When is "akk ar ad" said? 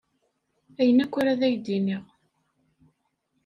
1.03-1.41